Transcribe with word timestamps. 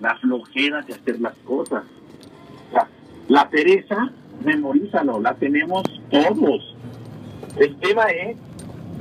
la 0.00 0.16
flojera 0.16 0.82
de 0.82 0.94
hacer 0.94 1.20
las 1.20 1.34
cosas. 1.44 1.84
la 3.28 3.48
pereza, 3.48 4.10
memorízalo, 4.44 5.20
la 5.20 5.34
tenemos 5.34 5.82
todos. 6.10 6.76
El 7.56 7.76
tema 7.76 8.04
es, 8.04 8.36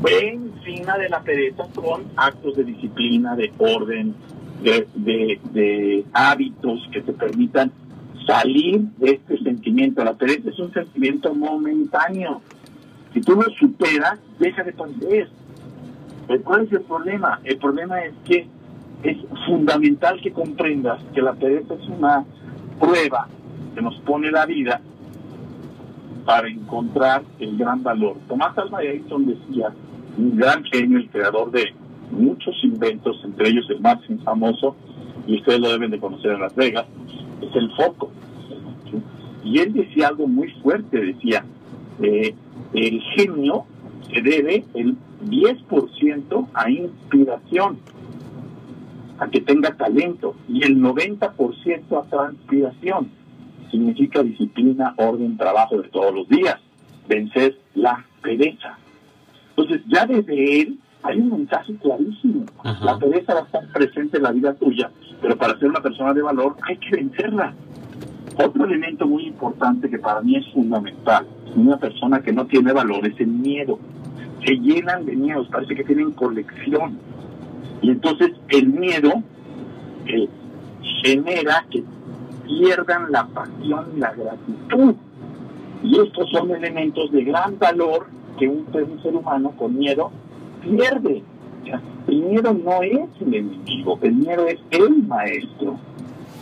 ve 0.01 0.29
encima 0.29 0.97
de 0.97 1.09
la 1.09 1.21
pereza 1.21 1.65
con 1.75 2.03
actos 2.15 2.55
de 2.55 2.63
disciplina, 2.63 3.35
de 3.35 3.51
orden, 3.57 4.15
de, 4.63 6.05
hábitos 6.13 6.87
que 6.91 7.01
te 7.01 7.13
permitan 7.13 7.71
salir 8.25 8.81
de 8.97 9.11
este 9.11 9.37
sentimiento. 9.39 10.03
La 10.03 10.13
pereza 10.13 10.49
es 10.49 10.59
un 10.59 10.71
sentimiento 10.71 11.33
momentáneo. 11.33 12.41
Si 13.13 13.21
tú 13.21 13.35
lo 13.35 13.43
superas, 13.59 14.19
deja 14.39 14.63
de 14.63 14.71
perder. 14.71 15.29
¿Cuál 16.43 16.65
es 16.65 16.71
el 16.71 16.81
problema? 16.81 17.41
El 17.43 17.57
problema 17.57 17.99
es 18.01 18.13
que 18.25 18.47
es 19.03 19.17
fundamental 19.45 20.19
que 20.21 20.31
comprendas 20.31 21.01
que 21.13 21.21
la 21.21 21.33
pereza 21.33 21.73
es 21.73 21.87
una 21.89 22.25
prueba 22.79 23.27
que 23.75 23.81
nos 23.81 23.95
pone 24.01 24.31
la 24.31 24.45
vida 24.45 24.81
para 26.25 26.47
encontrar 26.47 27.23
el 27.39 27.57
gran 27.57 27.83
valor. 27.83 28.17
Tomás 28.27 28.57
Alva 28.57 28.81
Edison 28.83 29.25
decía, 29.25 29.73
un 30.17 30.37
gran 30.37 30.63
genio, 30.65 30.99
el 30.99 31.09
creador 31.09 31.51
de 31.51 31.73
muchos 32.11 32.55
inventos, 32.63 33.19
entre 33.23 33.49
ellos 33.49 33.65
el 33.69 33.81
más 33.81 33.99
famoso, 34.23 34.75
y 35.27 35.37
ustedes 35.37 35.59
lo 35.59 35.69
deben 35.69 35.91
de 35.91 35.99
conocer 35.99 36.31
en 36.31 36.41
Las 36.41 36.55
Vegas, 36.55 36.85
es 37.41 37.55
el 37.55 37.71
foco. 37.71 38.11
Y 39.43 39.59
él 39.59 39.73
decía 39.73 40.07
algo 40.07 40.27
muy 40.27 40.49
fuerte, 40.61 40.97
decía, 40.99 41.43
eh, 42.01 42.33
el 42.73 43.01
genio 43.15 43.65
se 44.13 44.21
debe 44.21 44.63
el 44.73 44.95
10% 45.25 46.47
a 46.53 46.69
inspiración, 46.69 47.79
a 49.23 49.27
que 49.29 49.41
tenga 49.41 49.75
talento, 49.75 50.35
y 50.49 50.63
el 50.63 50.77
90% 50.77 51.97
a 51.97 52.09
transpiración. 52.09 53.09
Significa 53.71 54.21
disciplina, 54.21 54.93
orden, 54.97 55.37
trabajo 55.37 55.81
de 55.81 55.87
todos 55.89 56.13
los 56.13 56.27
días, 56.27 56.59
vencer 57.07 57.57
la 57.73 58.05
pereza. 58.21 58.77
Entonces, 59.55 59.81
ya 59.87 60.05
desde 60.05 60.61
él 60.61 60.77
hay 61.03 61.19
un 61.19 61.29
mensaje 61.29 61.73
clarísimo. 61.75 62.45
La 62.81 62.97
pereza 62.97 63.33
va 63.33 63.41
a 63.41 63.43
estar 63.43 63.67
presente 63.71 64.17
en 64.17 64.23
la 64.23 64.31
vida 64.31 64.53
tuya, 64.55 64.91
pero 65.21 65.37
para 65.37 65.57
ser 65.57 65.69
una 65.69 65.81
persona 65.81 66.13
de 66.13 66.21
valor 66.21 66.55
hay 66.67 66.77
que 66.77 66.91
vencerla. 66.91 67.53
Otro 68.37 68.65
elemento 68.65 69.05
muy 69.05 69.27
importante 69.27 69.89
que 69.89 69.99
para 69.99 70.21
mí 70.21 70.35
es 70.35 70.51
fundamental, 70.51 71.27
una 71.55 71.77
persona 71.77 72.21
que 72.21 72.33
no 72.33 72.45
tiene 72.45 72.73
valor, 72.73 73.05
es 73.07 73.19
el 73.19 73.27
miedo. 73.27 73.79
Se 74.45 74.55
llenan 74.55 75.05
de 75.05 75.15
miedos, 75.15 75.47
parece 75.49 75.75
que 75.75 75.83
tienen 75.83 76.11
colección. 76.11 76.97
Y 77.81 77.89
entonces 77.91 78.31
el 78.49 78.67
miedo 78.67 79.11
eh, 80.05 80.27
genera 81.03 81.65
que 81.69 81.83
pierdan 82.45 83.11
la 83.11 83.25
pasión 83.27 83.87
y 83.95 83.99
la 83.99 84.13
gratitud. 84.13 84.95
Y 85.83 85.99
estos 85.99 86.29
son 86.31 86.51
elementos 86.51 87.11
de 87.11 87.23
gran 87.23 87.59
valor 87.59 88.07
que 88.37 88.47
un, 88.47 88.65
ser 89.01 89.15
humano 89.15 89.51
con 89.57 89.77
miedo 89.77 90.11
pierde. 90.61 91.23
el 92.07 92.21
miedo 92.21 92.53
no 92.53 92.81
es 92.81 93.09
el 93.21 93.33
enemigo, 93.33 93.99
el 94.01 94.13
miedo 94.13 94.47
es 94.47 94.59
el 94.71 95.03
maestro. 95.03 95.77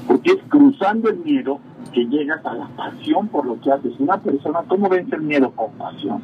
Porque 0.08 0.32
es 0.32 0.40
cruzando 0.50 1.10
el 1.10 1.18
miedo 1.18 1.60
que 1.94 2.06
llegas 2.06 2.46
a 2.46 2.54
la 2.54 2.68
pasión 2.68 3.28
por 3.28 3.46
lo 3.46 3.60
que 3.62 3.72
haces. 3.72 3.94
Una 4.00 4.18
persona, 4.18 4.64
¿cómo 4.68 4.90
vence 4.90 5.16
el 5.16 5.22
miedo? 5.24 5.52
Con 5.52 5.72
pasión. 5.74 6.22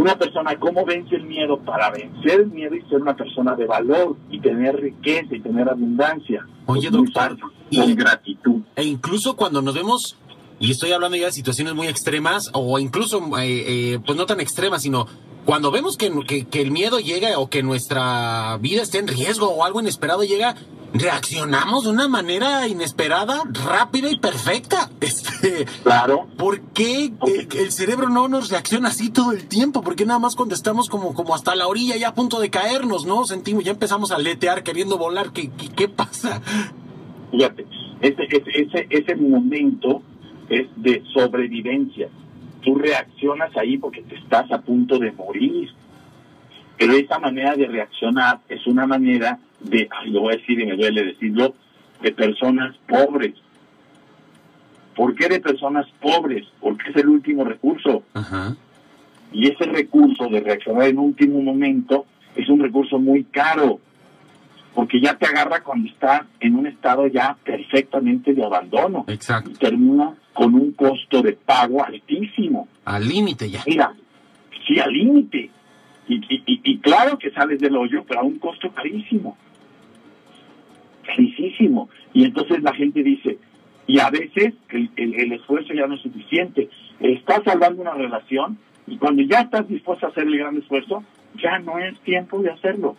Una 0.00 0.16
persona, 0.16 0.58
¿cómo 0.58 0.86
vence 0.86 1.14
el 1.14 1.24
miedo? 1.24 1.58
Para 1.58 1.90
vencer 1.90 2.40
el 2.40 2.46
miedo 2.46 2.74
y 2.74 2.80
ser 2.88 3.02
una 3.02 3.14
persona 3.14 3.54
de 3.54 3.66
valor 3.66 4.16
y 4.30 4.40
tener 4.40 4.76
riqueza 4.76 5.36
y 5.36 5.40
tener 5.40 5.68
abundancia. 5.68 6.46
Oye, 6.64 6.88
doctor. 6.88 7.36
con 7.38 7.94
gratitud. 7.96 8.62
E 8.76 8.84
incluso 8.84 9.36
cuando 9.36 9.60
nos 9.60 9.74
vemos, 9.74 10.16
y 10.58 10.70
estoy 10.70 10.92
hablando 10.92 11.18
ya 11.18 11.26
de 11.26 11.32
situaciones 11.32 11.74
muy 11.74 11.86
extremas, 11.86 12.50
o 12.54 12.78
incluso, 12.78 13.20
eh, 13.40 13.64
eh, 13.92 13.98
pues 14.06 14.16
no 14.16 14.24
tan 14.24 14.40
extremas, 14.40 14.80
sino 14.80 15.06
cuando 15.44 15.70
vemos 15.70 15.96
que, 15.96 16.10
que, 16.50 16.60
el 16.60 16.70
miedo 16.70 17.00
llega 17.00 17.38
o 17.38 17.48
que 17.48 17.62
nuestra 17.62 18.56
vida 18.60 18.82
está 18.82 18.98
en 18.98 19.08
riesgo 19.08 19.48
o 19.48 19.64
algo 19.64 19.80
inesperado 19.80 20.22
llega, 20.22 20.54
reaccionamos 20.92 21.84
de 21.84 21.90
una 21.90 22.08
manera 22.08 22.66
inesperada, 22.68 23.42
rápida 23.64 24.10
y 24.10 24.18
perfecta. 24.18 24.90
Este, 25.00 25.64
claro. 25.82 26.28
¿Por 26.36 26.60
qué 26.72 27.12
el 27.58 27.72
cerebro 27.72 28.08
no 28.08 28.28
nos 28.28 28.50
reacciona 28.50 28.88
así 28.88 29.10
todo 29.10 29.32
el 29.32 29.48
tiempo? 29.48 29.82
¿Por 29.82 29.96
qué 29.96 30.06
nada 30.06 30.18
más 30.20 30.36
cuando 30.36 30.54
estamos 30.54 30.88
como, 30.88 31.14
como 31.14 31.34
hasta 31.34 31.54
la 31.54 31.66
orilla 31.66 31.96
ya 31.96 32.08
a 32.08 32.14
punto 32.14 32.38
de 32.38 32.50
caernos, 32.50 33.06
no? 33.06 33.24
Sentimos, 33.24 33.64
ya 33.64 33.72
empezamos 33.72 34.12
a 34.12 34.18
letear 34.18 34.62
queriendo 34.62 34.98
volar. 34.98 35.32
¿Qué, 35.32 35.50
qué, 35.74 35.88
pasa? 35.88 36.42
Fíjate, 37.32 37.66
ese, 38.02 38.22
ese, 38.30 38.86
ese 38.90 39.16
momento 39.16 40.02
es 40.48 40.68
de 40.76 41.02
sobrevivencia. 41.12 42.08
Tú 42.62 42.74
reaccionas 42.74 43.56
ahí 43.56 43.78
porque 43.78 44.02
te 44.02 44.16
estás 44.16 44.50
a 44.52 44.60
punto 44.60 44.98
de 44.98 45.12
morir. 45.12 45.70
Pero 46.78 46.94
esa 46.94 47.18
manera 47.18 47.54
de 47.56 47.66
reaccionar 47.66 48.40
es 48.48 48.66
una 48.66 48.86
manera 48.86 49.38
de, 49.60 49.88
lo 50.06 50.22
voy 50.22 50.34
a 50.34 50.36
decir 50.38 50.58
y 50.60 50.66
me 50.66 50.76
duele 50.76 51.04
decirlo, 51.04 51.54
de 52.02 52.12
personas 52.12 52.74
pobres. 52.88 53.34
¿Por 54.96 55.14
qué 55.14 55.28
de 55.28 55.40
personas 55.40 55.86
pobres? 56.00 56.46
Porque 56.60 56.90
es 56.90 56.96
el 56.96 57.08
último 57.08 57.44
recurso. 57.44 58.02
Y 59.32 59.48
ese 59.48 59.64
recurso 59.64 60.28
de 60.28 60.40
reaccionar 60.40 60.88
en 60.88 60.98
último 60.98 61.40
momento 61.42 62.06
es 62.34 62.48
un 62.48 62.60
recurso 62.60 62.98
muy 62.98 63.24
caro, 63.24 63.80
porque 64.74 65.00
ya 65.00 65.16
te 65.16 65.26
agarra 65.26 65.62
cuando 65.62 65.88
está 65.88 66.26
en 66.38 66.54
un 66.54 66.66
estado 66.66 67.06
ya 67.06 67.36
perfectamente 67.44 68.34
de 68.34 68.44
abandono. 68.44 69.04
Exacto. 69.08 69.50
Y 69.50 69.54
termina 69.54 70.14
con 70.32 70.54
un 70.54 70.72
costo 70.72 71.22
de 71.22 71.32
pago 71.32 71.84
altísimo. 71.84 72.68
Al 72.84 73.08
límite 73.08 73.50
ya. 73.50 73.62
Mira, 73.66 73.92
sí, 74.66 74.78
al 74.78 74.92
límite. 74.92 75.50
Y, 76.08 76.14
y, 76.14 76.60
y, 76.64 76.78
claro 76.78 77.18
que 77.18 77.30
sales 77.30 77.60
del 77.60 77.76
hoyo, 77.76 78.04
pero 78.06 78.20
a 78.20 78.24
un 78.24 78.38
costo 78.38 78.70
carísimo. 78.72 79.36
Carísimo. 81.04 81.88
Y 82.12 82.24
entonces 82.24 82.62
la 82.62 82.74
gente 82.74 83.02
dice, 83.02 83.38
y 83.86 83.98
a 83.98 84.10
veces 84.10 84.54
el, 84.70 84.90
el, 84.96 85.32
esfuerzo 85.32 85.72
ya 85.72 85.86
no 85.86 85.94
es 85.94 86.02
suficiente. 86.02 86.68
Estás 87.00 87.42
salvando 87.44 87.82
una 87.82 87.94
relación 87.94 88.58
y 88.86 88.96
cuando 88.98 89.22
ya 89.22 89.40
estás 89.40 89.68
dispuesto 89.68 90.06
a 90.06 90.10
hacer 90.10 90.24
el 90.24 90.38
gran 90.38 90.56
esfuerzo, 90.56 91.04
ya 91.42 91.58
no 91.58 91.78
es 91.78 91.98
tiempo 92.00 92.40
de 92.42 92.50
hacerlo. 92.50 92.96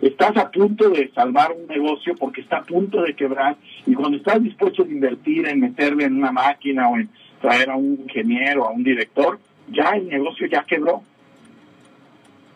Estás 0.00 0.34
a 0.38 0.50
punto 0.50 0.88
de 0.88 1.10
salvar 1.14 1.52
un 1.52 1.66
negocio 1.66 2.14
porque 2.18 2.40
está 2.40 2.58
a 2.58 2.64
punto 2.64 3.02
de 3.02 3.14
quebrar 3.14 3.56
y 3.86 3.94
cuando 3.94 4.16
estás 4.16 4.42
dispuesto 4.42 4.82
a 4.82 4.86
invertir 4.86 5.46
en 5.46 5.60
meterle 5.60 6.04
en 6.04 6.16
una 6.16 6.32
máquina 6.32 6.88
o 6.88 6.96
en 6.96 7.10
traer 7.40 7.70
a 7.70 7.76
un 7.76 8.00
ingeniero, 8.02 8.66
a 8.66 8.70
un 8.70 8.82
director, 8.82 9.38
ya 9.68 9.90
el 9.90 10.08
negocio 10.08 10.46
ya 10.46 10.64
quebró. 10.64 11.02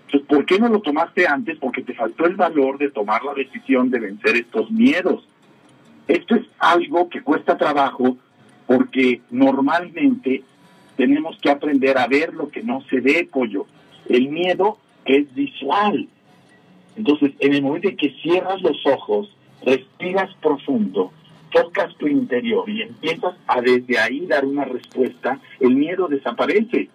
Entonces, 0.07 0.29
¿por 0.29 0.47
qué 0.47 0.59
no 0.59 0.69
lo 0.69 0.81
tomaste 0.81 1.27
antes? 1.27 1.59
Porque 1.59 1.83
te 1.83 1.93
faltó 1.93 2.25
el 2.27 2.37
valor 2.37 2.79
de 2.79 2.91
tomar 2.91 3.23
la 3.23 3.35
decisión 3.35 3.91
de 3.91 4.01
vencer 4.01 4.37
estos 4.37 4.71
miedos. 4.71 5.29
Esto 6.09 6.37
es 6.37 6.47
algo 6.59 7.09
que 7.11 7.23
cuesta 7.23 7.59
trabajo 7.59 8.17
porque 8.67 9.21
normalmente 9.31 10.43
tenemos 10.97 11.39
que 11.41 11.51
aprender 11.51 11.99
a 11.99 12.07
ver 12.07 12.33
lo 12.33 12.49
que 12.49 12.63
no 12.63 12.83
se 12.89 13.01
ve, 13.01 13.29
pollo. 13.31 13.67
El 14.09 14.29
miedo 14.29 14.79
es 15.05 15.33
visual. 15.35 16.09
Entonces, 16.97 17.33
en 17.41 17.55
el 17.55 17.63
momento 17.63 17.89
en 17.89 17.97
que 17.97 18.11
cierras 18.23 18.61
los 18.63 18.77
ojos, 18.87 19.35
respiras 19.65 20.35
profundo, 20.41 21.13
tocas 21.55 21.95
tu 21.97 22.07
interior 22.07 22.69
y 22.69 22.83
empiezas 22.83 23.35
a 23.47 23.61
desde 23.61 23.99
ahí 23.99 24.27
dar 24.27 24.45
una 24.45 24.65
respuesta, 24.65 25.41
el 25.61 25.75
miedo 25.77 26.09
desaparece. 26.09 26.89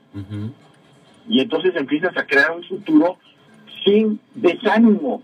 Y 1.27 1.41
entonces 1.41 1.75
empiezas 1.75 2.15
a 2.17 2.25
crear 2.25 2.51
un 2.51 2.63
futuro 2.63 3.17
sin 3.83 4.19
desánimo. 4.35 5.23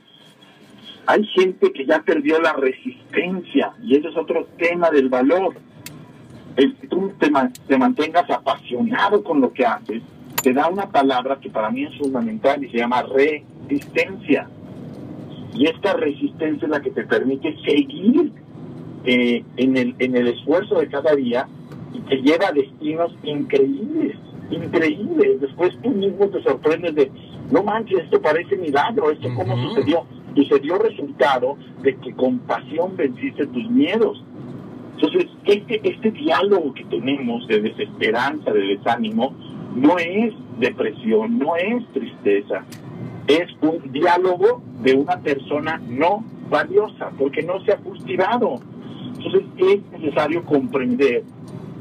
Hay 1.07 1.23
gente 1.27 1.71
que 1.71 1.85
ya 1.85 2.01
perdió 2.01 2.39
la 2.41 2.53
resistencia 2.53 3.73
y 3.83 3.95
ese 3.95 4.07
es 4.09 4.17
otro 4.17 4.47
tema 4.57 4.89
del 4.89 5.09
valor. 5.09 5.55
El 6.55 6.75
que 6.75 6.87
tú 6.87 7.11
te, 7.19 7.29
te 7.67 7.77
mantengas 7.77 8.29
apasionado 8.29 9.23
con 9.23 9.41
lo 9.41 9.51
que 9.51 9.65
haces, 9.65 10.01
te 10.41 10.53
da 10.53 10.67
una 10.69 10.89
palabra 10.89 11.39
que 11.39 11.49
para 11.49 11.69
mí 11.69 11.83
es 11.83 11.97
fundamental 11.97 12.63
y 12.63 12.69
se 12.69 12.77
llama 12.77 13.03
resistencia. 13.03 14.47
Y 15.55 15.67
esta 15.67 15.93
resistencia 15.93 16.65
es 16.65 16.69
la 16.69 16.81
que 16.81 16.91
te 16.91 17.05
permite 17.05 17.55
seguir 17.65 18.31
eh, 19.05 19.43
en, 19.55 19.77
el, 19.77 19.95
en 19.99 20.15
el 20.15 20.27
esfuerzo 20.27 20.79
de 20.79 20.87
cada 20.87 21.15
día 21.15 21.47
y 21.93 21.99
te 22.01 22.17
lleva 22.17 22.47
a 22.47 22.51
destinos 22.51 23.15
increíbles, 23.23 24.17
increíbles. 24.51 25.39
Después 25.39 25.77
tú 25.81 25.91
mismo 25.91 26.27
te 26.27 26.43
sorprendes 26.43 26.95
de, 26.95 27.11
no 27.51 27.63
manches, 27.63 28.03
esto 28.03 28.21
parece 28.21 28.57
milagro, 28.57 29.11
esto 29.11 29.29
cómo 29.35 29.55
sucedió. 29.69 30.05
Y 30.35 30.45
se 30.47 30.59
dio 30.59 30.77
resultado 30.77 31.57
de 31.81 31.95
que 31.95 32.13
con 32.13 32.39
pasión 32.39 32.97
venciste 32.97 33.47
tus 33.47 33.69
miedos. 33.69 34.21
Entonces, 34.95 35.27
este, 35.45 35.81
este 35.87 36.11
diálogo 36.11 36.73
que 36.73 36.83
tenemos 36.85 37.47
de 37.47 37.61
desesperanza, 37.61 38.51
de 38.51 38.61
desánimo, 38.61 39.33
no 39.75 39.97
es 39.97 40.33
depresión, 40.59 41.37
no 41.37 41.55
es 41.55 41.85
tristeza, 41.93 42.65
es 43.27 43.51
un 43.61 43.91
diálogo 43.91 44.61
de 44.81 44.93
una 44.93 45.19
persona 45.19 45.81
no 45.87 46.23
valiosa 46.49 47.09
porque 47.17 47.41
no 47.41 47.63
se 47.63 47.71
ha 47.71 47.77
cultivado. 47.77 48.59
Entonces 49.17 49.43
es 49.57 49.99
necesario 49.99 50.43
comprender, 50.43 51.23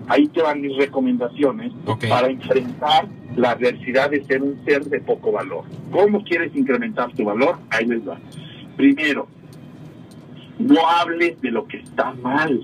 ahí 0.08 0.29
te 0.29 0.43
van 0.43 0.61
mis 0.61 0.76
recomendaciones 0.76 1.73
para 2.08 2.29
enfrentar 2.29 3.06
la 3.37 3.50
adversidad 3.50 4.11
de 4.11 4.25
ser 4.25 4.43
un 4.43 4.64
ser 4.64 4.85
de 4.85 5.00
poco 5.00 5.32
valor. 5.32 5.64
¿Cómo 5.91 6.23
quieres 6.23 6.55
incrementar 6.55 7.12
tu 7.12 7.25
valor? 7.25 7.58
Ahí 7.70 7.87
les 7.87 8.08
va. 8.08 8.19
Primero, 8.76 9.26
no 10.58 10.88
hables 10.88 11.41
de 11.41 11.50
lo 11.50 11.67
que 11.67 11.79
está 11.79 12.12
mal. 12.14 12.61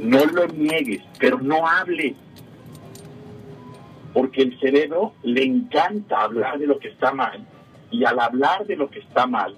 No 0.00 0.24
lo 0.24 0.46
niegues, 0.48 1.02
pero 1.18 1.38
no 1.40 1.66
hables. 1.66 2.14
Porque 4.12 4.42
el 4.42 4.58
cerebro 4.60 5.14
le 5.22 5.44
encanta 5.44 6.22
hablar 6.22 6.58
de 6.58 6.66
lo 6.66 6.78
que 6.78 6.88
está 6.88 7.12
mal 7.12 7.46
y 7.90 8.04
al 8.04 8.18
hablar 8.20 8.66
de 8.66 8.76
lo 8.76 8.90
que 8.90 9.00
está 9.00 9.26
mal 9.26 9.54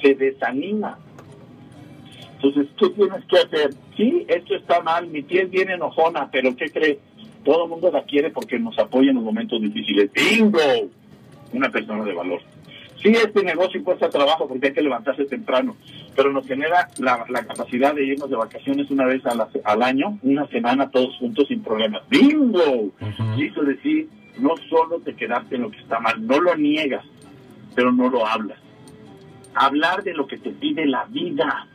se 0.00 0.14
desanima. 0.14 0.98
Entonces, 2.34 2.68
¿qué 2.78 2.88
tienes 2.90 3.24
que 3.24 3.38
hacer? 3.38 3.70
Sí, 3.96 4.24
esto 4.28 4.54
está 4.54 4.80
mal, 4.80 5.08
mi 5.08 5.22
piel 5.22 5.48
viene 5.48 5.74
enojona, 5.74 6.30
pero 6.30 6.54
¿qué 6.54 6.70
crees? 6.70 6.98
Todo 7.44 7.64
el 7.64 7.70
mundo 7.70 7.90
la 7.90 8.04
quiere 8.04 8.30
porque 8.30 8.58
nos 8.58 8.78
apoya 8.78 9.10
en 9.10 9.16
los 9.16 9.24
momentos 9.24 9.60
difíciles. 9.60 10.10
¡Bingo! 10.12 10.58
Una 11.52 11.68
persona 11.70 12.04
de 12.04 12.12
valor. 12.12 12.40
Sí, 13.02 13.10
este 13.10 13.44
negocio 13.44 13.82
cuesta 13.84 14.08
trabajo 14.10 14.48
porque 14.48 14.68
hay 14.68 14.72
que 14.72 14.82
levantarse 14.82 15.24
temprano, 15.26 15.76
pero 16.16 16.32
nos 16.32 16.46
genera 16.46 16.88
la, 16.98 17.24
la 17.28 17.44
capacidad 17.46 17.94
de 17.94 18.04
irnos 18.04 18.28
de 18.28 18.36
vacaciones 18.36 18.90
una 18.90 19.04
vez 19.06 19.24
a 19.24 19.34
la- 19.36 19.48
al 19.64 19.82
año, 19.82 20.18
una 20.22 20.46
semana 20.48 20.90
todos 20.90 21.16
juntos 21.18 21.46
sin 21.48 21.62
problemas. 21.62 22.02
¡Bingo! 22.10 22.92
Ujú. 23.00 23.36
Quiso 23.36 23.62
decir, 23.62 24.08
no 24.40 24.54
solo 24.68 24.98
te 25.00 25.14
quedaste 25.14 25.54
en 25.56 25.62
lo 25.62 25.70
que 25.70 25.78
está 25.78 26.00
mal, 26.00 26.26
no 26.26 26.40
lo 26.40 26.56
niegas, 26.56 27.04
pero 27.76 27.92
no 27.92 28.10
lo 28.10 28.26
hablas. 28.26 28.58
Hablar 29.54 30.02
de 30.02 30.14
lo 30.14 30.26
que 30.26 30.38
te 30.38 30.50
pide 30.50 30.86
la 30.86 31.04
vida. 31.06 31.66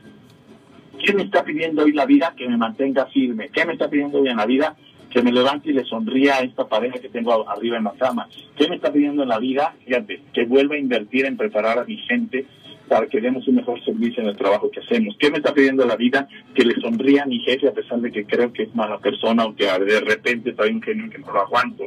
¿Qué 1.04 1.14
me 1.14 1.24
está 1.24 1.44
pidiendo 1.44 1.84
hoy 1.84 1.92
la 1.94 2.06
vida? 2.06 2.34
Que 2.38 2.48
me 2.48 2.58
mantenga 2.58 3.06
firme. 3.08 3.50
¿Qué 3.50 3.66
me 3.66 3.74
está 3.74 3.90
pidiendo 3.90 4.20
hoy 4.20 4.28
en 4.30 4.38
la 4.38 4.46
vida? 4.46 4.76
Que 5.14 5.22
me 5.22 5.32
levante 5.32 5.70
y 5.70 5.74
le 5.74 5.86
sonría 5.86 6.38
a 6.38 6.40
esta 6.40 6.68
pareja 6.68 7.00
que 7.00 7.10
tengo 7.10 7.48
arriba 7.48 7.78
en 7.78 7.84
la 7.84 7.94
cama. 7.94 8.28
¿Qué 8.58 8.68
me 8.68 8.78
está 8.78 8.92
pidiendo 8.92 9.24
en 9.24 9.30
la 9.30 9.38
vida? 9.38 9.76
Fíjate, 9.86 10.22
que 10.34 10.46
vuelva 10.46 10.76
a 10.76 10.80
invertir 10.80 11.26
en 11.26 11.38
preparar 11.38 11.78
a 11.78 11.86
mi 11.86 11.98
gente 11.98 12.48
para 12.88 13.08
que 13.08 13.22
demos 13.22 13.48
un 13.48 13.56
mejor 13.56 13.84
servicio 13.84 14.24
en 14.24 14.30
el 14.30 14.38
trabajo 14.38 14.70
que 14.70 14.80
hacemos. 14.80 15.16
¿Qué 15.20 15.30
me 15.32 15.38
está 15.38 15.54
pidiendo 15.54 15.86
la 15.86 15.96
vida? 15.96 16.28
Que 16.54 16.66
le 16.66 16.76
sonría 16.82 17.24
a 17.24 17.26
mi 17.26 17.40
jefe 17.40 17.68
a 17.68 17.74
pesar 17.74 18.00
de 18.02 18.12
que 18.12 18.26
creo 18.26 18.52
que 18.52 18.64
es 18.64 18.76
mala 18.76 18.98
persona 19.00 19.46
o 19.46 19.56
que 19.56 19.66
de 19.66 20.02
repente 20.02 20.54
trae 20.54 20.72
un 20.72 20.82
genio 20.82 21.10
que 21.10 21.20
no 21.20 21.32
lo 21.32 21.42
aguanto. 21.42 21.86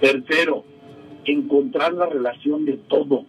Tercero, 0.00 0.64
encontrar 1.24 1.92
la 1.92 2.06
relación 2.06 2.64
de 2.64 2.74
todo. 2.88 3.24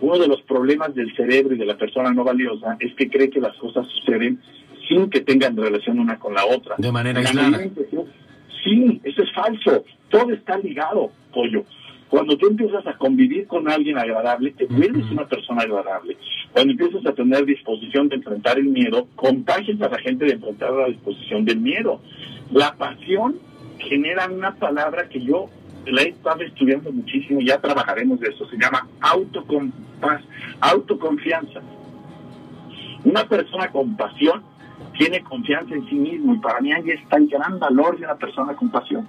Uno 0.00 0.18
de 0.18 0.28
los 0.28 0.42
problemas 0.42 0.94
del 0.94 1.14
cerebro 1.16 1.54
y 1.54 1.58
de 1.58 1.66
la 1.66 1.76
persona 1.76 2.12
no 2.12 2.22
valiosa 2.22 2.76
es 2.80 2.94
que 2.94 3.08
cree 3.08 3.30
que 3.30 3.40
las 3.40 3.56
cosas 3.56 3.86
suceden 3.88 4.40
sin 4.88 5.10
que 5.10 5.20
tengan 5.20 5.56
relación 5.56 5.98
una 5.98 6.18
con 6.18 6.34
la 6.34 6.44
otra. 6.46 6.76
De 6.78 6.92
manera 6.92 7.20
La 7.22 7.28
aislada. 7.28 7.60
Sí, 8.66 9.00
eso 9.04 9.22
es 9.22 9.32
falso. 9.32 9.84
Todo 10.10 10.32
está 10.32 10.58
ligado, 10.58 11.12
pollo. 11.32 11.62
Cuando 12.08 12.36
tú 12.36 12.48
empiezas 12.48 12.84
a 12.84 12.98
convivir 12.98 13.46
con 13.46 13.70
alguien 13.70 13.96
agradable, 13.96 14.50
te 14.52 14.66
vuelves 14.66 15.08
una 15.10 15.26
persona 15.26 15.62
agradable. 15.62 16.16
Cuando 16.52 16.72
empiezas 16.72 17.06
a 17.06 17.12
tener 17.12 17.44
disposición 17.44 18.08
de 18.08 18.16
enfrentar 18.16 18.58
el 18.58 18.66
miedo, 18.66 19.06
contagias 19.14 19.80
a 19.80 19.88
la 19.88 19.98
gente 19.98 20.24
de 20.24 20.32
enfrentar 20.32 20.72
la 20.72 20.86
disposición 20.86 21.44
del 21.44 21.60
miedo. 21.60 22.00
La 22.52 22.74
pasión 22.74 23.36
genera 23.78 24.28
una 24.28 24.54
palabra 24.56 25.08
que 25.08 25.20
yo 25.20 25.48
la 25.86 26.02
he 26.02 26.08
estado 26.08 26.42
estudiando 26.42 26.90
muchísimo, 26.90 27.40
ya 27.40 27.60
trabajaremos 27.60 28.18
de 28.18 28.30
eso, 28.30 28.48
se 28.48 28.56
llama 28.56 28.88
autocompas, 29.00 30.22
autoconfianza. 30.60 31.60
Una 33.04 33.28
persona 33.28 33.70
con 33.70 33.96
pasión 33.96 34.42
tiene 34.96 35.22
confianza 35.22 35.74
en 35.74 35.88
sí 35.88 35.94
mismo 35.94 36.34
y 36.34 36.38
para 36.38 36.60
mí 36.60 36.72
ahí 36.72 36.90
está 36.90 37.16
el 37.16 37.28
gran 37.28 37.58
valor 37.58 37.98
de 37.98 38.04
una 38.04 38.16
persona 38.16 38.54
con 38.54 38.70
pasión. 38.70 39.06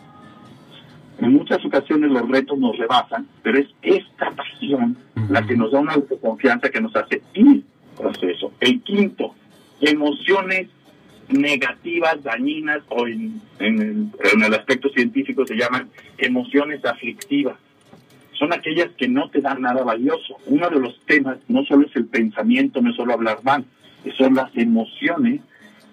En 1.20 1.34
muchas 1.34 1.64
ocasiones 1.66 2.12
los 2.12 2.28
retos 2.30 2.58
nos 2.60 2.78
rebasan, 2.78 3.28
pero 3.42 3.58
es 3.58 3.68
esta 3.82 4.32
pasión 4.32 4.98
la 5.30 5.42
que 5.46 5.58
nos 5.58 5.72
da 5.72 5.80
una 5.80 5.94
autoconfianza 5.94 6.70
que 6.70 6.82
nos 6.82 6.96
hace 6.96 7.22
ir 7.34 7.64
tras 7.98 8.22
eso. 8.22 8.54
El 8.60 8.82
quinto, 8.82 9.34
emociones 9.82 10.68
negativas, 11.30 12.24
dañinas, 12.24 12.82
o 12.90 13.08
en, 13.08 13.42
en 13.60 13.82
el, 13.82 14.10
en 14.34 14.44
el 14.44 14.54
aspecto 14.54 14.90
científico 14.90 15.46
se 15.46 15.56
llaman 15.56 15.90
emociones 16.18 16.86
aflictivas. 16.86 17.58
Son 18.34 18.54
aquellas 18.54 18.92
que 18.92 19.08
no 19.08 19.30
te 19.30 19.42
dan 19.42 19.62
nada 19.62 19.84
valioso. 19.84 20.38
Uno 20.46 20.70
de 20.70 20.80
los 20.80 21.00
temas 21.06 21.40
no 21.48 21.66
solo 21.66 21.88
es 21.88 21.96
el 21.96 22.06
pensamiento, 22.06 22.80
no 22.82 22.92
es 22.92 22.96
solo 22.96 23.14
hablar 23.14 23.40
mal, 23.44 23.66
son 24.16 24.36
las 24.36 24.56
emociones 24.56 25.42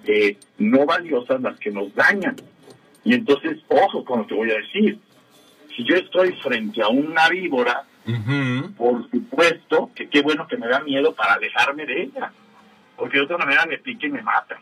eh, 0.06 0.36
no 0.58 0.86
valiosas 0.86 1.40
las 1.40 1.58
que 1.58 1.70
nos 1.70 1.94
dañan. 1.94 2.36
Y 3.04 3.14
entonces, 3.14 3.58
ojo 3.68 4.04
con 4.04 4.20
lo 4.20 4.26
que 4.26 4.34
voy 4.34 4.50
a 4.50 4.58
decir. 4.58 4.98
Si 5.76 5.84
yo 5.84 5.96
estoy 5.96 6.32
frente 6.42 6.82
a 6.82 6.88
una 6.88 7.28
víbora, 7.28 7.84
por 8.76 9.10
supuesto 9.10 9.90
que 9.94 10.08
qué 10.08 10.22
bueno 10.22 10.46
que 10.46 10.56
me 10.56 10.68
da 10.68 10.80
miedo 10.80 11.14
para 11.14 11.34
alejarme 11.34 11.84
de 11.84 12.02
ella, 12.02 12.32
porque 12.96 13.18
de 13.18 13.24
otra 13.24 13.38
manera 13.38 13.66
me 13.66 13.78
pique 13.78 14.06
y 14.06 14.10
me 14.10 14.22
mata. 14.22 14.58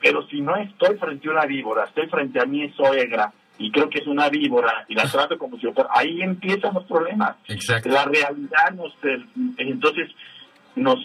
Pero 0.00 0.26
si 0.28 0.40
no 0.40 0.56
estoy 0.56 0.96
frente 0.98 1.28
a 1.28 1.32
una 1.32 1.46
víbora, 1.46 1.84
estoy 1.84 2.08
frente 2.08 2.40
a 2.40 2.44
mi 2.44 2.68
suegra 2.72 3.32
y 3.56 3.70
creo 3.70 3.88
que 3.88 4.00
es 4.00 4.06
una 4.06 4.28
víbora 4.28 4.84
y 4.88 4.94
la 4.94 5.08
trato 5.08 5.38
como 5.38 5.58
si 5.58 5.70
fuera, 5.70 5.88
ahí 5.92 6.22
empiezan 6.22 6.74
los 6.74 6.84
problemas. 6.84 7.36
Exacto. 7.48 7.88
La 7.88 8.04
realidad 8.04 8.72
nos, 8.74 8.92
eh, 9.04 9.24
entonces 9.58 10.10
nos 10.74 10.98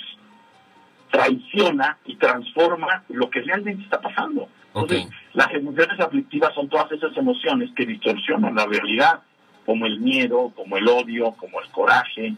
traiciona 1.10 1.98
y 2.06 2.16
transforma 2.16 3.04
lo 3.10 3.30
que 3.30 3.42
realmente 3.42 3.84
está 3.84 4.00
pasando. 4.02 4.48
Entonces, 4.74 5.06
Ok. 5.06 5.14
las 5.34 5.54
emociones 5.54 6.00
aflictivas 6.00 6.54
son 6.54 6.70
todas 6.70 6.92
esas 6.92 7.16
emociones 7.18 7.72
que 7.76 7.86
distorsionan 7.86 8.56
la 8.56 8.66
realidad, 8.66 9.22
como 9.66 9.86
el 9.86 10.00
miedo, 10.00 10.52
como 10.56 10.78
el 10.78 10.88
odio, 10.88 11.32
como 11.32 11.60
el 11.62 11.70
coraje, 11.70 12.34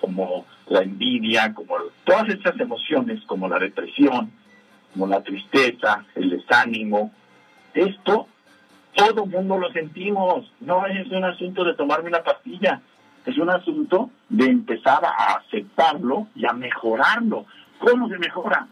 como 0.00 0.44
la 0.68 0.82
envidia, 0.82 1.54
como 1.54 1.76
todas 2.04 2.28
esas 2.28 2.58
emociones, 2.60 3.20
como 3.26 3.48
la 3.48 3.58
depresión, 3.58 4.30
como 4.92 5.06
la 5.06 5.22
tristeza, 5.22 6.04
el 6.14 6.30
desánimo. 6.30 7.12
Esto, 7.74 8.26
todo 8.94 9.26
mundo 9.26 9.58
lo 9.58 9.70
sentimos. 9.72 10.50
No 10.60 10.86
es 10.86 11.06
un 11.10 11.24
asunto 11.24 11.64
de 11.64 11.74
tomarme 11.74 12.08
una 12.08 12.22
pastilla, 12.22 12.80
es 13.24 13.36
un 13.38 13.50
asunto 13.50 14.10
de 14.28 14.46
empezar 14.46 15.04
a 15.04 15.34
aceptarlo 15.38 16.28
y 16.34 16.46
a 16.46 16.52
mejorarlo. 16.52 17.46
¿Cómo 17.78 18.08
se 18.08 18.18
mejora? 18.18 18.66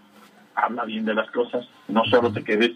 Habla 0.55 0.84
bien 0.84 1.05
de 1.05 1.14
las 1.14 1.31
cosas, 1.31 1.67
no 1.88 2.05
solo 2.05 2.32
te 2.32 2.44
quedes 2.44 2.72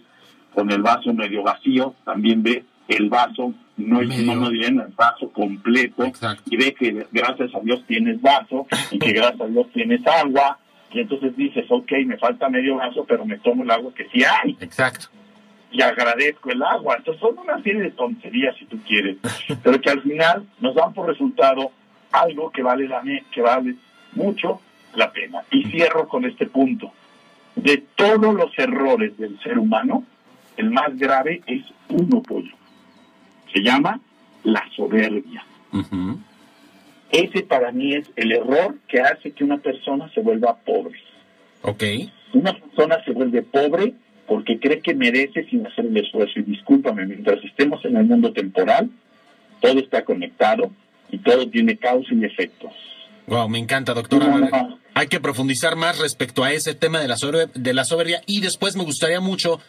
con 0.53 0.69
el 0.71 0.81
vaso 0.81 1.13
medio 1.13 1.43
vacío, 1.43 1.95
también 2.03 2.43
ve 2.43 2.65
el 2.87 3.07
vaso, 3.09 3.53
no 3.77 4.01
es 4.01 4.07
Medio. 4.09 4.35
no 4.35 4.49
bien 4.49 4.79
el 4.79 4.93
vaso 4.95 5.29
completo 5.31 6.03
Exacto. 6.03 6.43
y 6.49 6.57
ve 6.57 6.73
que 6.73 7.07
gracias 7.11 7.53
a 7.55 7.59
Dios 7.59 7.83
tienes 7.87 8.19
vaso 8.21 8.65
y 8.91 8.97
que 8.99 9.13
gracias 9.13 9.41
a 9.41 9.45
Dios 9.45 9.67
tienes 9.73 10.05
agua 10.07 10.57
y 10.91 11.01
entonces 11.01 11.35
dices, 11.37 11.65
ok, 11.69 11.91
me 12.05 12.17
falta 12.17 12.49
medio 12.49 12.77
vaso, 12.77 13.05
pero 13.07 13.23
me 13.25 13.37
tomo 13.37 13.61
el 13.63 13.69
agua 13.71 13.93
que 13.93 14.09
sí 14.09 14.23
hay 14.23 14.57
Exacto. 14.59 15.07
y 15.71 15.81
agradezco 15.83 16.49
el 16.49 16.63
agua. 16.63 16.95
Entonces 16.97 17.21
son 17.21 17.37
una 17.37 17.61
serie 17.61 17.81
de 17.83 17.91
tonterías 17.91 18.55
si 18.57 18.65
tú 18.65 18.77
quieres, 18.87 19.17
pero 19.63 19.79
que 19.79 19.89
al 19.91 20.01
final 20.01 20.45
nos 20.59 20.73
dan 20.75 20.91
por 20.93 21.07
resultado 21.07 21.71
algo 22.11 22.49
que 22.51 22.63
vale 22.63 22.87
la 22.87 23.03
que 23.31 23.41
vale 23.41 23.75
mucho 24.13 24.59
la 24.95 25.11
pena. 25.11 25.43
Y 25.51 25.63
cierro 25.65 26.07
con 26.07 26.25
este 26.25 26.45
punto. 26.45 26.91
De 27.55 27.83
todos 27.95 28.33
los 28.33 28.57
errores 28.57 29.17
del 29.17 29.39
ser 29.41 29.57
humano, 29.57 30.03
el 30.57 30.69
más 30.71 30.97
grave 30.97 31.41
es 31.45 31.63
uno 31.89 32.21
pollo. 32.21 32.53
Se 33.53 33.61
llama 33.61 33.99
la 34.43 34.63
soberbia. 34.75 35.43
Ese 37.11 37.43
para 37.43 37.71
mí 37.71 37.95
es 37.95 38.09
el 38.15 38.31
error 38.31 38.75
que 38.87 39.01
hace 39.01 39.31
que 39.31 39.43
una 39.43 39.57
persona 39.57 40.09
se 40.13 40.21
vuelva 40.21 40.55
pobre. 40.55 40.99
Ok. 41.63 41.83
Una 42.33 42.53
persona 42.53 43.03
se 43.03 43.11
vuelve 43.11 43.41
pobre 43.41 43.93
porque 44.27 44.59
cree 44.59 44.81
que 44.81 44.93
merece 44.93 45.43
sin 45.45 45.65
hacer 45.65 45.85
el 45.85 45.97
esfuerzo. 45.97 46.39
Y 46.39 46.43
discúlpame, 46.43 47.05
mientras 47.05 47.43
estemos 47.43 47.83
en 47.83 47.97
el 47.97 48.05
mundo 48.05 48.31
temporal, 48.31 48.89
todo 49.59 49.79
está 49.79 50.05
conectado 50.05 50.71
y 51.11 51.17
todo 51.17 51.49
tiene 51.49 51.77
causa 51.77 52.13
y 52.13 52.23
efectos. 52.23 52.71
Wow, 53.27 53.49
me 53.49 53.59
encanta, 53.59 53.93
doctora. 53.93 54.27
No, 54.27 54.39
no, 54.39 54.49
no. 54.49 54.78
Hay 54.93 55.07
que 55.07 55.19
profundizar 55.19 55.75
más 55.75 55.97
respecto 55.97 56.43
a 56.43 56.51
ese 56.51 56.73
tema 56.73 56.99
de 56.99 57.07
la, 57.07 57.15
sober- 57.17 57.51
de 57.53 57.73
la 57.73 57.85
soberbia 57.85 58.21
y 58.25 58.41
después 58.41 58.75
me 58.75 58.83
gustaría 58.83 59.19
mucho 59.19 59.59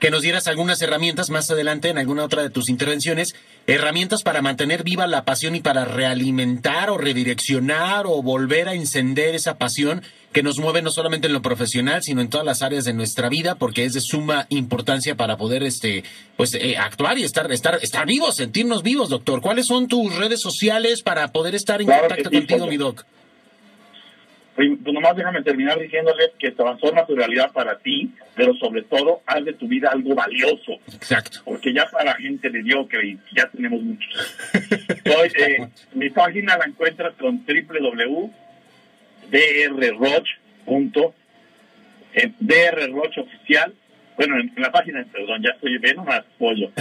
que 0.00 0.10
nos 0.12 0.22
dieras 0.22 0.46
algunas 0.46 0.80
herramientas 0.80 1.28
más 1.28 1.50
adelante 1.50 1.88
en 1.88 1.98
alguna 1.98 2.22
otra 2.24 2.40
de 2.42 2.50
tus 2.50 2.68
intervenciones, 2.68 3.34
herramientas 3.66 4.22
para 4.22 4.42
mantener 4.42 4.84
viva 4.84 5.08
la 5.08 5.24
pasión 5.24 5.56
y 5.56 5.60
para 5.60 5.84
realimentar 5.84 6.88
o 6.90 6.98
redireccionar 6.98 8.06
o 8.06 8.22
volver 8.22 8.68
a 8.68 8.74
encender 8.74 9.34
esa 9.34 9.58
pasión 9.58 10.02
que 10.32 10.44
nos 10.44 10.58
mueve 10.60 10.82
no 10.82 10.92
solamente 10.92 11.26
en 11.26 11.32
lo 11.32 11.42
profesional, 11.42 12.02
sino 12.04 12.20
en 12.20 12.28
todas 12.30 12.46
las 12.46 12.62
áreas 12.62 12.84
de 12.84 12.92
nuestra 12.92 13.28
vida, 13.28 13.56
porque 13.56 13.84
es 13.84 13.92
de 13.94 14.00
suma 14.00 14.46
importancia 14.50 15.16
para 15.16 15.36
poder 15.36 15.64
este 15.64 16.04
pues 16.36 16.54
eh, 16.54 16.76
actuar 16.78 17.18
y 17.18 17.24
estar 17.24 17.50
estar 17.50 17.78
estar 17.82 18.06
vivos, 18.06 18.36
sentirnos 18.36 18.84
vivos, 18.84 19.08
doctor. 19.08 19.40
¿Cuáles 19.40 19.66
son 19.66 19.88
tus 19.88 20.14
redes 20.14 20.40
sociales 20.40 21.02
para 21.02 21.32
poder 21.32 21.56
estar 21.56 21.80
en 21.80 21.88
Claro 21.88 22.02
contacto 22.08 22.30
sí, 22.30 22.36
contigo, 22.36 22.66
mi 22.68 22.76
doc? 22.76 23.04
Pues 24.58 24.92
nomás 24.92 25.14
déjame 25.14 25.40
terminar 25.42 25.78
diciéndoles 25.78 26.30
que 26.36 26.50
transforma 26.50 27.06
tu 27.06 27.14
realidad 27.14 27.52
para 27.52 27.78
ti, 27.78 28.10
pero 28.34 28.52
sobre 28.54 28.82
todo 28.82 29.22
haz 29.24 29.44
de 29.44 29.52
tu 29.52 29.68
vida 29.68 29.90
algo 29.92 30.16
valioso. 30.16 30.72
Exacto. 30.92 31.42
Porque 31.44 31.72
ya 31.72 31.86
para 31.86 32.16
gente 32.16 32.50
mediocre 32.50 33.06
y 33.06 33.16
ya 33.36 33.48
tenemos 33.50 33.80
muchos. 33.80 34.12
Soy, 35.06 35.30
eh, 35.38 35.68
mi 35.94 36.10
página 36.10 36.58
la 36.58 36.64
encuentras 36.64 37.14
con 37.14 37.46
www.drroch.com 37.46 38.32
en 42.14 42.34
DR 42.40 42.90
Roche 42.90 43.20
Oficial. 43.20 43.72
Bueno, 44.16 44.40
en, 44.40 44.52
la 44.56 44.72
página, 44.72 45.06
perdón, 45.12 45.40
ya 45.40 45.50
estoy 45.50 45.78
bien 45.78 45.98
más 46.04 46.24
pollo. 46.38 46.72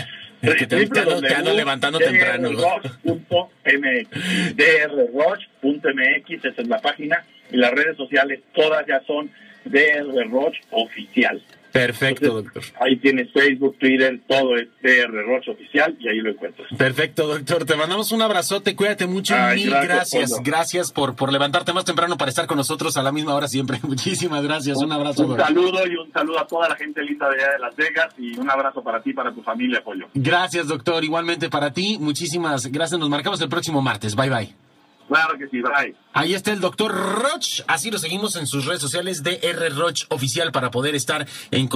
Es 0.41 0.55
que 0.55 0.65
te, 0.65 0.77
ando, 0.77 1.21
te 1.21 1.35
ando 1.35 1.53
levantando 1.53 1.99
temprano. 1.99 2.49
drroch.mx 3.03 4.09
drroch.mx, 4.55 6.45
esa 6.45 6.61
es 6.61 6.67
la 6.67 6.79
página. 6.79 7.23
Y 7.51 7.57
las 7.57 7.71
redes 7.71 7.97
sociales 7.97 8.41
todas 8.53 8.85
ya 8.87 9.01
son 9.05 9.31
DR 9.65 10.29
Roche 10.29 10.61
Oficial. 10.71 11.41
Perfecto, 11.71 12.41
doctor. 12.41 12.63
Ahí 12.79 12.95
tienes 12.95 13.31
Facebook, 13.31 13.77
Twitter, 13.77 14.19
todo 14.27 14.55
es 14.55 14.67
DR 14.81 15.11
Roche 15.25 15.51
Oficial 15.51 15.95
y 15.99 16.07
ahí 16.07 16.17
lo 16.21 16.31
encuentras. 16.31 16.67
Perfecto, 16.75 17.27
doctor. 17.27 17.65
Te 17.65 17.75
mandamos 17.75 18.11
un 18.11 18.21
abrazote, 18.23 18.75
cuídate 18.75 19.05
mucho. 19.05 19.35
Ay, 19.37 19.57
Mil 19.65 19.69
gracias, 19.69 19.87
gracias, 19.87 20.31
Pablo. 20.31 20.43
gracias 20.45 20.91
por, 20.91 21.15
por 21.15 21.31
levantarte 21.31 21.73
más 21.73 21.85
temprano 21.85 22.17
para 22.17 22.29
estar 22.29 22.47
con 22.47 22.57
nosotros 22.57 22.97
a 22.97 23.03
la 23.03 23.11
misma 23.11 23.35
hora 23.35 23.47
siempre. 23.47 23.79
Muchísimas 23.83 24.41
gracias, 24.43 24.77
un 24.77 24.91
abrazo. 24.91 25.27
Un 25.27 25.37
saludo 25.37 25.85
y 25.85 25.95
un 25.97 26.11
saludo 26.11 26.39
a 26.39 26.47
toda 26.47 26.69
la 26.69 26.75
gente 26.75 27.03
linda 27.03 27.29
de 27.29 27.35
allá 27.43 27.51
de 27.51 27.59
Las 27.59 27.75
Vegas 27.75 28.13
y 28.17 28.37
un 28.39 28.49
abrazo 28.49 28.81
para 28.81 29.01
ti 29.03 29.11
y 29.11 29.13
para 29.13 29.31
tu 29.31 29.43
familia, 29.43 29.83
Pollo. 29.83 30.07
Gracias, 30.15 30.67
doctor. 30.67 31.03
Igualmente 31.03 31.49
para 31.49 31.73
ti. 31.73 31.97
Muchísimas 31.99 32.65
gracias. 32.71 32.99
Nos 32.99 33.09
marcamos 33.09 33.39
el 33.41 33.49
próximo 33.49 33.81
martes. 33.83 34.15
Bye, 34.15 34.29
bye. 34.29 34.66
Claro 35.07 35.37
que 35.37 35.47
sí, 35.47 35.61
bye. 35.61 35.95
Ahí 36.13 36.33
está 36.33 36.51
el 36.51 36.59
doctor 36.59 36.91
Roch. 36.93 37.61
Así 37.67 37.89
lo 37.91 37.97
seguimos 37.97 38.35
en 38.35 38.45
sus 38.45 38.65
redes 38.65 38.81
sociales 38.81 39.23
de 39.23 39.39
R 39.41 39.69
Roch 39.69 40.05
Oficial 40.09 40.51
para 40.51 40.69
poder 40.69 40.95
estar 40.95 41.25
en... 41.51 41.69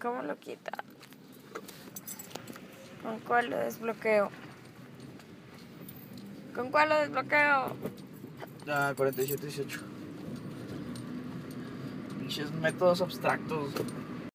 ¿Cómo 0.00 0.22
lo 0.22 0.38
quita? 0.38 0.72
¿Con 3.02 3.18
cuál 3.20 3.50
lo 3.50 3.58
desbloqueo? 3.58 4.30
¿Con 6.54 6.70
cuál 6.70 6.88
lo 6.88 7.00
desbloqueo? 7.00 7.76
Ah, 8.68 8.94
4718. 8.96 9.80
Pinches 12.18 12.50
métodos 12.52 13.00
abstractos. 13.00 13.72